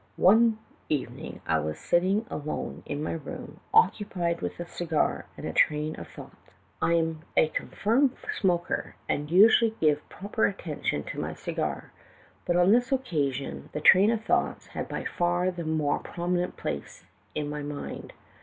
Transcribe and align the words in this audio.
"One 0.17 0.57
evening, 0.89 1.41
I 1.45 1.59
was 1.59 1.77
sitting 1.77 2.25
alone 2.27 2.81
in 2.87 3.03
my 3.03 3.11
room, 3.11 3.59
occupied 3.71 4.41
with 4.41 4.59
a 4.59 4.65
cigar 4.65 5.27
and 5.37 5.45
a 5.45 5.53
train 5.53 5.95
of 5.99 6.07
thoughts. 6.07 6.49
I 6.81 6.93
SOO 6.93 6.97
THE 6.97 6.97
TALKINC^ 6.97 6.97
HAKDKERCHIeE. 6.97 7.03
am 7.03 7.27
a 7.37 7.47
confirmed 7.49 8.15
smoker 8.39 8.95
and 9.07 9.29
usually 9.29 9.75
give 9.79 10.09
proper 10.09 10.47
attention 10.47 11.03
to 11.03 11.19
my 11.19 11.35
cigar; 11.35 11.91
but 12.45 12.55
on 12.55 12.71
this 12.71 12.91
occasion 12.91 13.69
the 13.73 13.79
train 13.81 14.09
of 14.09 14.23
thoughts 14.23 14.65
had 14.73 14.89
by 14.89 15.03
far 15.03 15.51
the 15.51 15.63
most 15.65 16.03
prominent 16.05 16.57
place 16.57 17.05
in 17.35 17.47
my 17.47 17.61
mind. 17.61 18.11